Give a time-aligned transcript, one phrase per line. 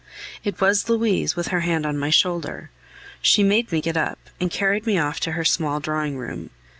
[0.43, 2.71] It was Louise, with her hand on my shoulder.
[3.21, 6.49] She made me get up, and carried me off to her small drawing room.